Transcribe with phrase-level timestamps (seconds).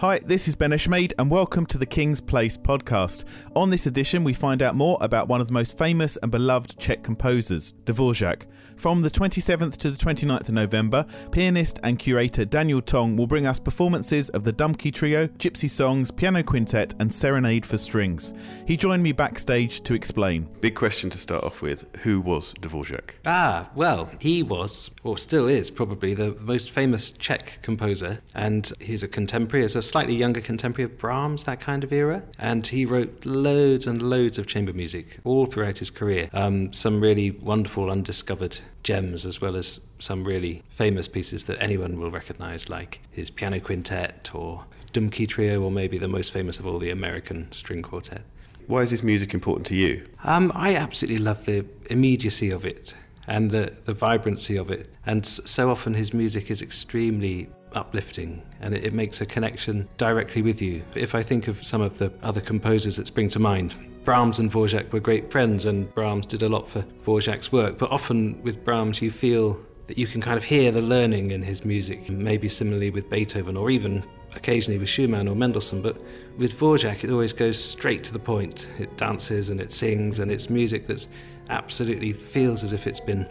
[0.00, 3.24] Hi, this is Ben Eshmade, and welcome to the King's Place podcast.
[3.56, 6.78] On this edition, we find out more about one of the most famous and beloved
[6.78, 8.42] Czech composers, Dvorak.
[8.76, 13.44] From the 27th to the 29th of November, pianist and curator Daniel Tong will bring
[13.44, 18.34] us performances of the Dumky Trio, Gypsy Songs, Piano Quintet, and Serenade for Strings.
[18.68, 20.48] He joined me backstage to explain.
[20.60, 23.14] Big question to start off with who was Dvorak?
[23.26, 29.02] Ah, well, he was, or still is, probably the most famous Czech composer, and he's
[29.02, 32.22] a contemporary, as a slightly younger contemporary of Brahms, that kind of era.
[32.38, 36.28] And he wrote loads and loads of chamber music all throughout his career.
[36.32, 41.98] Um, some really wonderful, undiscovered gems, as well as some really famous pieces that anyone
[41.98, 46.66] will recognize, like his piano quintet or Dumky Trio, or maybe the most famous of
[46.66, 48.22] all, the American String Quartet.
[48.66, 50.06] Why is his music important to you?
[50.24, 52.94] Um, I absolutely love the immediacy of it
[53.26, 54.88] and the, the vibrancy of it.
[55.06, 60.42] And so often his music is extremely uplifting and it, it, makes a connection directly
[60.42, 60.82] with you.
[60.94, 64.50] If I think of some of the other composers that spring to mind, Brahms and
[64.50, 68.64] Dvorak were great friends and Brahms did a lot for Dvorak's work, but often with
[68.64, 72.48] Brahms you feel that you can kind of hear the learning in his music, maybe
[72.48, 76.00] similarly with Beethoven or even occasionally with Schumann or Mendelssohn, but
[76.36, 78.70] with Dvorak it always goes straight to the point.
[78.78, 81.06] It dances and it sings and it's music that
[81.50, 83.28] absolutely feels as if it's been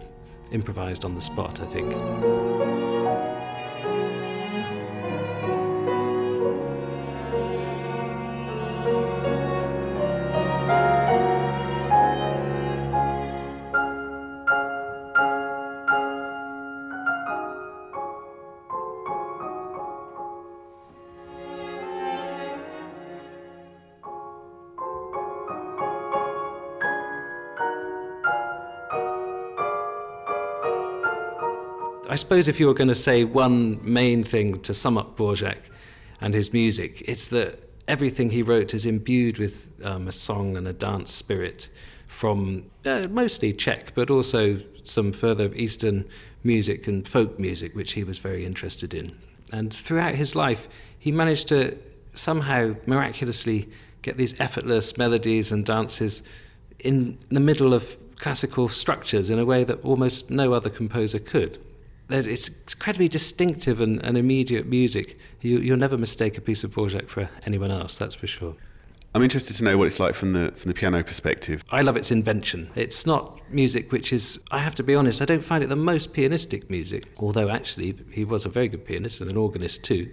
[0.52, 2.77] improvised on the spot, I think.
[32.18, 35.58] Suppose if you were going to say one main thing to sum up Dvorak
[36.22, 40.68] and his music, it's that everything he wrote is imbued with um, a song and
[40.68, 41.70] a dance spirit
[42.08, 46.06] from uh, mostly Czech, but also some further Eastern
[46.44, 49.16] music and folk music, which he was very interested in.
[49.52, 50.68] And throughout his life,
[51.00, 51.78] he managed to
[52.14, 53.70] somehow miraculously
[54.02, 56.24] get these effortless melodies and dances
[56.80, 61.59] in the middle of classical structures in a way that almost no other composer could
[62.09, 65.18] it's incredibly distinctive and, and immediate music.
[65.41, 68.56] You, you'll never mistake a piece of Dvorak for anyone else, that's for sure.
[69.16, 71.63] I'm interested to know what it's like from the from the piano perspective.
[71.72, 72.69] I love its invention.
[72.75, 75.75] It's not music which is I have to be honest, I don't find it the
[75.75, 80.07] most pianistic music, although actually he was a very good pianist and an organist too.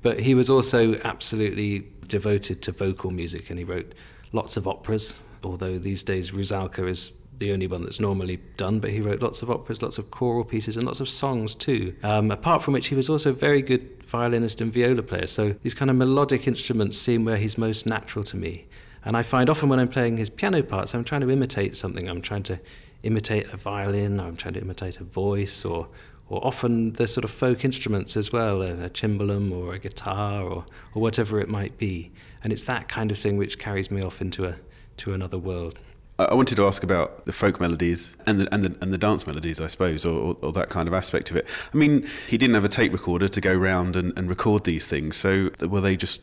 [0.00, 3.92] But he was also absolutely devoted to vocal music and he wrote
[4.32, 8.90] lots of operas, although these days Rusalka is the only one that's normally done, but
[8.90, 11.94] he wrote lots of operas, lots of choral pieces, and lots of songs too.
[12.02, 15.26] Um, apart from which, he was also a very good violinist and viola player.
[15.26, 18.66] So these kind of melodic instruments seem where he's most natural to me.
[19.04, 22.08] And I find often when I'm playing his piano parts, I'm trying to imitate something.
[22.08, 22.58] I'm trying to
[23.02, 25.88] imitate a violin, or I'm trying to imitate a voice, or
[26.28, 30.64] or often the sort of folk instruments as well, a, cimbalom or a guitar or,
[30.94, 32.10] or whatever it might be.
[32.42, 34.56] And it's that kind of thing which carries me off into a
[34.98, 35.78] to another world.
[36.18, 39.26] I wanted to ask about the folk melodies and the and the, and the dance
[39.26, 41.46] melodies, I suppose, or, or, or, that kind of aspect of it.
[41.72, 44.86] I mean, he didn't have a tape recorder to go round and, and record these
[44.86, 46.22] things, so were they just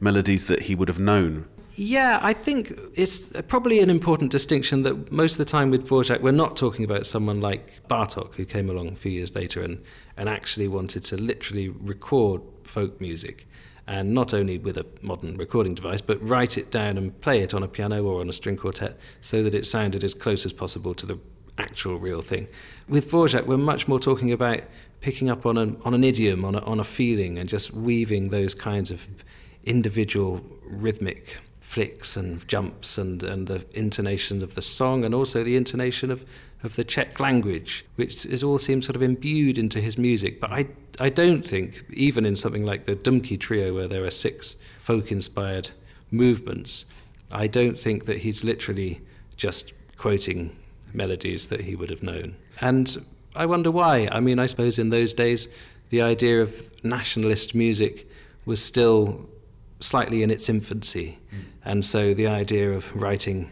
[0.00, 1.46] melodies that he would have known?
[1.78, 6.22] Yeah, I think it's probably an important distinction that most of the time with Dvorak,
[6.22, 9.82] we're not talking about someone like Bartok, who came along a few years later and,
[10.16, 13.46] and actually wanted to literally record folk music
[13.86, 17.54] and not only with a modern recording device, but write it down and play it
[17.54, 20.52] on a piano or on a string quartet so that it sounded as close as
[20.52, 21.18] possible to the
[21.58, 22.48] actual real thing.
[22.88, 24.60] With Dvorak, we're much more talking about
[25.00, 28.30] picking up on an, on an idiom, on a, on a feeling, and just weaving
[28.30, 29.06] those kinds of
[29.64, 35.56] individual rhythmic flicks and jumps and, and the intonation of the song and also the
[35.56, 36.24] intonation of,
[36.66, 40.40] of the Czech language, which is all seems sort of imbued into his music.
[40.40, 40.66] But I,
[41.00, 45.10] I don't think, even in something like the Dumky Trio, where there are six folk
[45.10, 45.70] inspired
[46.10, 46.84] movements,
[47.32, 49.00] I don't think that he's literally
[49.36, 50.54] just quoting
[50.92, 52.36] melodies that he would have known.
[52.60, 53.04] And
[53.34, 54.08] I wonder why.
[54.12, 55.48] I mean, I suppose in those days,
[55.90, 58.08] the idea of nationalist music
[58.44, 59.28] was still
[59.80, 61.18] slightly in its infancy.
[61.32, 61.38] Mm.
[61.64, 63.50] And so the idea of writing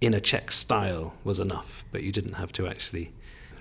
[0.00, 3.12] in a Czech style was enough, but you didn't have to actually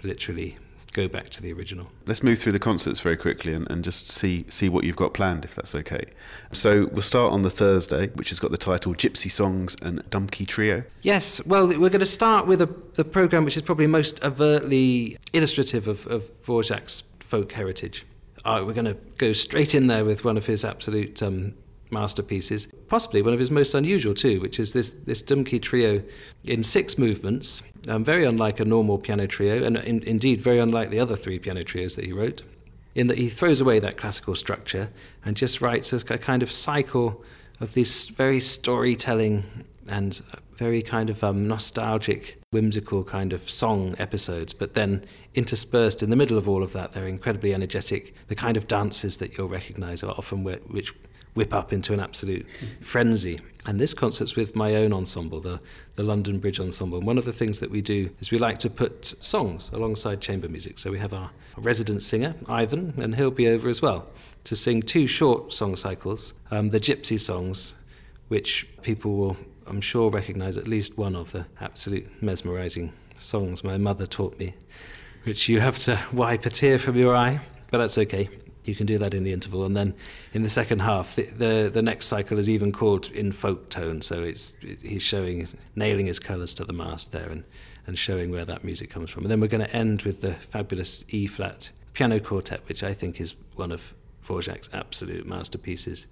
[0.04, 0.58] literally
[0.94, 1.88] go back to the original.
[2.08, 5.14] Let's move through the concerts very quickly and, and just see see what you've got
[5.14, 6.04] planned, if that's okay.
[6.52, 10.48] So we'll start on the Thursday, which has got the title Gypsy Songs and Dumky
[10.48, 10.84] Trio.
[11.04, 15.18] Yes, well, we're going to start with a, the program which is probably most overtly
[15.34, 18.06] illustrative of, of Dvorak's folk heritage.
[18.46, 21.54] uh, we're going to go straight in there with one of his absolute um,
[21.92, 26.02] masterpieces, possibly one of his most unusual too, which is this this Dumky trio
[26.46, 30.90] in six movements, um, very unlike a normal piano trio, and in, indeed very unlike
[30.90, 32.44] the other three piano trios that he wrote.
[32.96, 34.90] In that he throws away that classical structure
[35.24, 37.24] and just writes a kind of cycle
[37.60, 39.44] of these very storytelling
[39.88, 40.22] and
[40.56, 45.04] very kind of um, nostalgic, whimsical kind of song episodes, but then
[45.36, 48.14] interspersed in the middle of all of that, they're incredibly energetic.
[48.28, 50.94] The kind of dances that you'll recognize are often which
[51.40, 52.46] whip up into an absolute
[52.82, 53.40] frenzy.
[53.66, 55.62] And this concert's with my own ensemble, the,
[55.96, 56.98] the London Bridge Ensemble.
[56.98, 60.20] And one of the things that we do is we like to put songs alongside
[60.20, 60.78] chamber music.
[60.80, 64.06] So we have our resident singer, Ivan, and he'll be over as well
[64.44, 67.72] to sing two short song cycles, um, the Gypsy songs,
[68.28, 73.78] which people will I'm sure recognize at least one of the absolute mesmerizing songs my
[73.78, 74.56] mother taught me,
[75.24, 77.40] which you have to wipe a tear from your eye,
[77.72, 78.28] but that's okay.
[78.66, 79.94] You can do that in the interval, and then
[80.34, 84.02] in the second half, the the, the next cycle is even called in folk tone.
[84.02, 87.44] So it's he's showing, nailing his colours to the mast there, and
[87.88, 89.24] and showing where that music comes from.
[89.24, 92.94] And then we're going to end with the fabulous E flat piano quartet, which I
[92.94, 93.94] think is one of
[94.26, 96.06] Dvorak's absolute masterpieces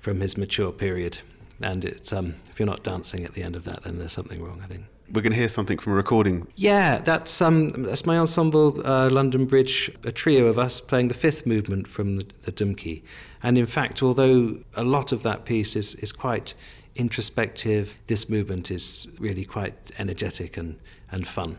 [0.00, 1.18] from his mature period
[1.62, 4.42] and it's um, if you're not dancing at the end of that, then there's something
[4.42, 4.60] wrong.
[4.62, 6.46] I think we're going to hear something from a recording.
[6.56, 11.14] Yeah, that's um, that's my ensemble, uh, London Bridge, a trio of us playing the
[11.14, 13.02] fifth movement from the, the.
[13.42, 16.54] And in fact, although a lot of that piece is is quite
[16.96, 20.78] introspective, this movement is really quite energetic and
[21.10, 21.56] and fun.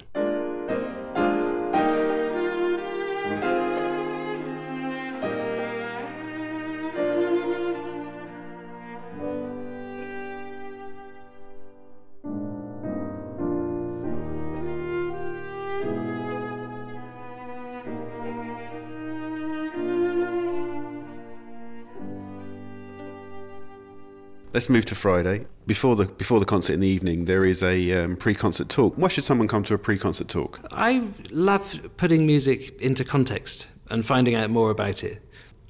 [24.54, 25.46] Let's move to Friday.
[25.66, 28.94] Before the before the concert in the evening, there is a um, pre-concert talk.
[28.98, 30.60] Why should someone come to a pre-concert talk?
[30.74, 35.22] I love putting music into context and finding out more about it.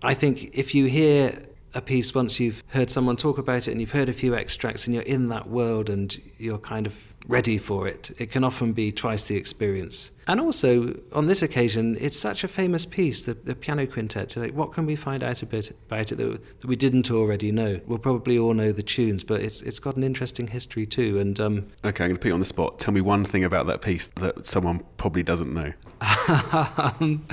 [0.02, 1.38] I think if you hear
[1.76, 4.88] a piece once you've heard someone talk about it and you've heard a few extracts
[4.88, 8.12] and you're in that world and you're kind of ready for it.
[8.18, 10.12] It can often be twice the experience.
[10.28, 14.36] And also, on this occasion, it's such a famous piece, the, the piano quintet.
[14.38, 17.52] Like, what can we find out a bit about it that, that, we didn't already
[17.52, 17.80] know?
[17.88, 21.20] We'll probably all know the tunes, but it's it's got an interesting history too.
[21.20, 22.80] And um, okay, I'm going to put you on the spot.
[22.80, 25.74] Tell me one thing about that piece that someone probably doesn't know.
[27.00, 27.26] um,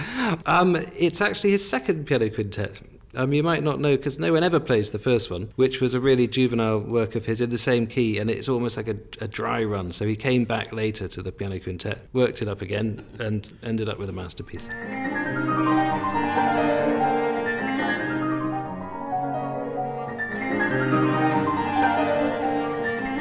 [0.46, 2.80] um, it's actually his second piano quintet.
[3.14, 5.94] Um, you might not know because no one ever plays the first one, which was
[5.94, 8.96] a really juvenile work of his in the same key, and it's almost like a,
[9.22, 9.92] a dry run.
[9.92, 13.88] So he came back later to the piano quintet, worked it up again, and ended
[13.88, 14.68] up with a masterpiece.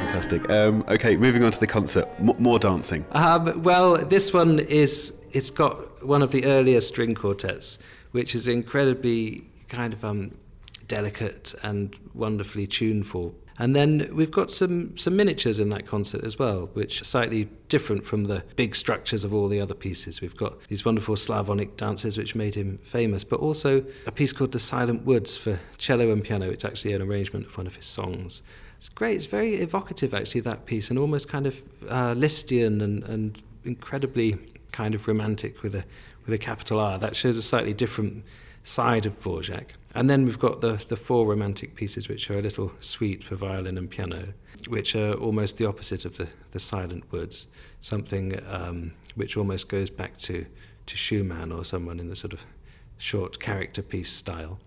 [0.04, 0.50] Fantastic.
[0.50, 2.06] Um, okay, moving on to the concert.
[2.18, 3.06] M- more dancing.
[3.12, 7.78] Um, well, this one is it's got one of the earlier string quartets,
[8.12, 10.36] which is incredibly kind of um,
[10.86, 13.34] delicate and wonderfully tuneful.
[13.60, 17.48] And then we've got some, some miniatures in that concert as well, which are slightly
[17.68, 20.20] different from the big structures of all the other pieces.
[20.20, 24.52] We've got these wonderful Slavonic dances which made him famous, but also a piece called
[24.52, 26.48] The Silent Woods for cello and piano.
[26.48, 28.42] It's actually an arrangement of one of his songs.
[28.76, 29.16] It's great.
[29.16, 34.36] It's very evocative, actually, that piece, and almost kind of uh, and, and incredibly
[34.70, 35.84] kind of romantic with a,
[36.24, 36.96] with a capital R.
[36.96, 38.22] That shows a slightly different
[38.68, 39.70] side of Dvorak.
[39.94, 43.34] And then we've got the, the four romantic pieces, which are a little suite for
[43.34, 44.28] violin and piano,
[44.68, 47.48] which are almost the opposite of the, the silent woods,
[47.80, 50.44] something um, which almost goes back to,
[50.86, 52.44] to Schumann or someone in the sort of
[52.98, 54.58] short character piece style.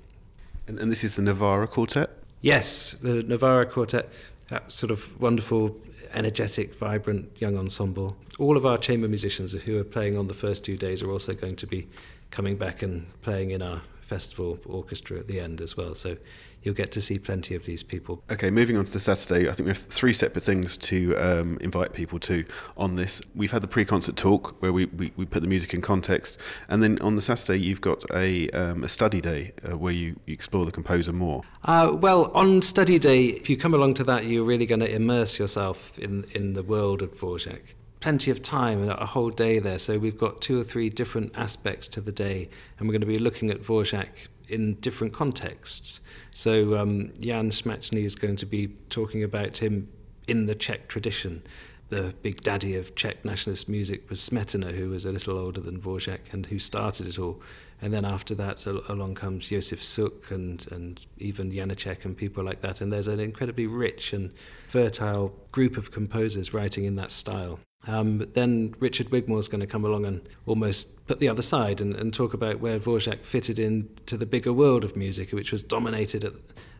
[0.68, 2.10] And, and this is the Novara Quartet?
[2.42, 4.10] Yes, the Novara Quartet,
[4.48, 5.78] that sort of wonderful,
[6.14, 8.18] energetic, vibrant young ensemble.
[8.40, 11.34] All of our chamber musicians who are playing on the first two days are also
[11.34, 11.88] going to be
[12.32, 15.96] coming back and playing in our festival orchestra at the end as well.
[15.96, 16.18] So
[16.64, 18.22] you'll get to see plenty of these people.
[18.30, 21.58] Okay, moving on to the Saturday, I think we have three separate things to um,
[21.62, 22.44] invite people to
[22.76, 23.22] on this.
[23.36, 26.84] We've had the pre-concert talk where we, we, we, put the music in context, and
[26.84, 30.34] then on the Saturday you've got a, um, a study day uh, where you, you,
[30.34, 31.42] explore the composer more.
[31.64, 34.94] Uh, well, on study day, if you come along to that, you're really going to
[34.94, 39.60] immerse yourself in in the world of Dvorak plenty of time and a whole day
[39.60, 39.80] there.
[39.80, 43.08] So we've got two or three different aspects to the day, and we're going to
[43.08, 46.02] be looking at Dvorak in different contexts.
[46.32, 49.88] So um, Jan Smaczny is going to be talking about him
[50.28, 51.42] in the Czech tradition.
[51.90, 55.80] The big daddy of Czech nationalist music was Smetana, who was a little older than
[55.80, 57.42] Dvorak and who started it all.
[57.82, 62.62] And then after that, along comes Josef Suk and, and even Janacek and people like
[62.62, 62.82] that.
[62.82, 64.32] And there's an incredibly rich and
[64.68, 67.60] fertile group of composers writing in that style.
[67.88, 71.42] Um, but then Richard Wigmore is going to come along and almost put the other
[71.42, 75.52] side and, and talk about where Dvorak fitted into the bigger world of music, which
[75.52, 76.34] was dominated at,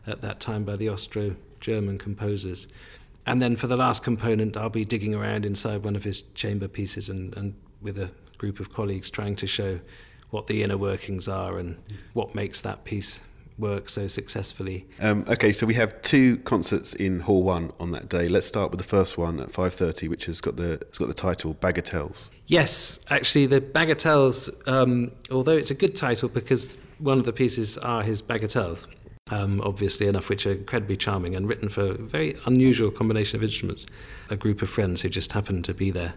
[0.06, 2.68] at that time by the Austro German composers.
[3.26, 6.68] And then for the last component, I'll be digging around inside one of his chamber
[6.68, 9.80] pieces and, and with a group of colleagues trying to show
[10.30, 11.76] what the inner workings are and
[12.14, 13.20] what makes that piece
[13.58, 14.86] work so successfully.
[15.00, 18.28] Um, okay, so we have two concerts in Hall One on that day.
[18.28, 21.08] Let's start with the first one at five thirty, which has got the it's got
[21.08, 22.30] the title Bagatelles.
[22.46, 24.50] Yes, actually, the Bagatelles.
[24.68, 28.86] Um, although it's a good title because one of the pieces are his Bagatelles.
[29.30, 33.42] Um, obviously enough, which are incredibly charming and written for a very unusual combination of
[33.42, 33.86] instruments.
[34.30, 36.12] A group of friends who just happened to be there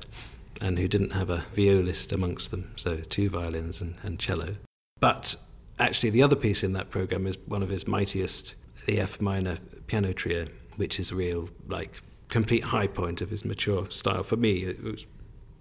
[0.61, 4.55] and who didn't have a violist amongst them, so two violins and, and cello.
[4.99, 5.35] But
[5.79, 8.55] actually, the other piece in that program is one of his mightiest,
[8.85, 13.45] the F minor piano trio, which is a real, like, complete high point of his
[13.45, 14.23] mature style.
[14.23, 15.05] For me, it was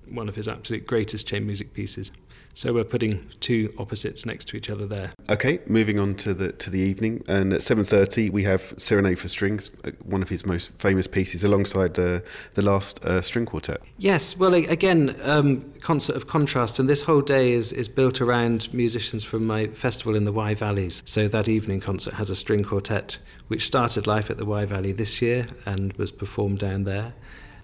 [0.09, 2.11] one of his absolute greatest chamber music pieces.
[2.55, 5.13] So we're putting two opposites next to each other there.
[5.29, 9.19] Okay, moving on to the to the evening, and at seven thirty we have Serenade
[9.19, 12.23] for Strings, uh, one of his most famous pieces, alongside the
[12.55, 13.81] the last uh, string quartet.
[13.99, 18.73] Yes, well, again, um, concert of contrast, and this whole day is is built around
[18.73, 21.03] musicians from my festival in the Wye Valleys.
[21.05, 23.19] So that evening concert has a string quartet,
[23.49, 27.15] which started life at the Wye Valley this year and was performed down there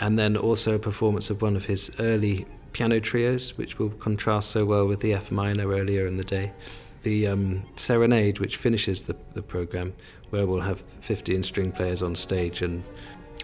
[0.00, 4.50] and then also a performance of one of his early piano trios, which will contrast
[4.50, 6.53] so well with the F minor earlier in the day.
[7.03, 9.95] The um, Serenade, which finishes the, the program,
[10.31, 12.85] where we'll have 15 string players on stage and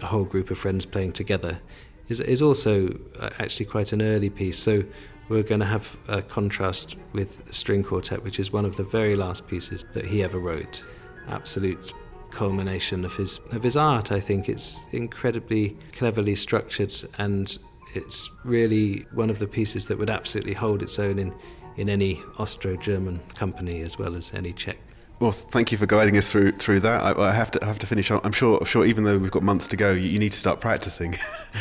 [0.01, 1.59] a whole group of friends playing together,
[2.07, 2.87] is, is also
[3.19, 4.59] uh, actually quite an early piece.
[4.59, 4.83] So
[5.29, 9.15] we're going to have a contrast with String Quartet, which is one of the very
[9.15, 10.83] last pieces that he ever wrote.
[11.27, 11.93] Absolute
[12.31, 14.11] culmination of his of his art.
[14.11, 17.57] I think it's incredibly cleverly structured and
[17.93, 21.33] it's really one of the pieces that would absolutely hold its own in,
[21.77, 24.77] in any Austro-German company as well as any Czech.
[25.19, 27.01] Well, thank you for guiding us through through that.
[27.01, 28.11] I, I have to have to finish.
[28.11, 28.59] I'm sure.
[28.59, 28.85] I'm Sure.
[28.85, 31.15] Even though we've got months to go, you, you need to start practicing.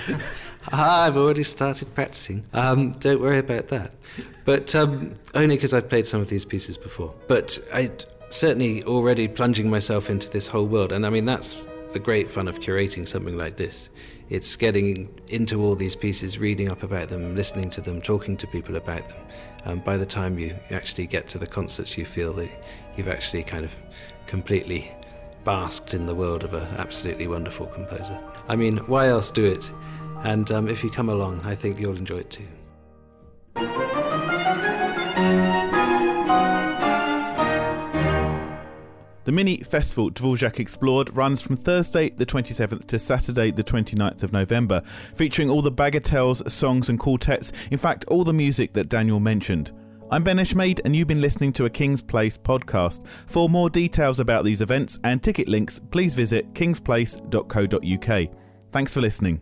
[0.72, 2.44] ah, I've already started practicing.
[2.52, 3.92] Um, don't worry about that.
[4.44, 7.14] But um, only because I've played some of these pieces before.
[7.28, 7.90] But I
[8.28, 11.56] certainly already plunging myself into this whole world, and I mean that's
[11.92, 13.90] the great fun of curating something like this.
[14.28, 18.46] It's getting into all these pieces, reading up about them, listening to them, talking to
[18.46, 19.18] people about them.
[19.64, 22.50] Um, by the time you actually get to the concerts, you feel that
[22.96, 23.74] you've actually kind of
[24.26, 24.92] completely
[25.44, 28.18] basked in the world of an absolutely wonderful composer.
[28.48, 29.70] I mean, why else do it?
[30.24, 33.85] And um, if you come along, I think you'll enjoy it too.
[39.26, 44.32] The mini festival Dvorak Explored runs from Thursday the 27th to Saturday the 29th of
[44.32, 49.18] November, featuring all the bagatelles, songs, and quartets, in fact, all the music that Daniel
[49.18, 49.72] mentioned.
[50.12, 53.04] I'm Ben Eshmade, and you've been listening to a King's Place podcast.
[53.08, 58.30] For more details about these events and ticket links, please visit kingsplace.co.uk.
[58.70, 59.40] Thanks for listening.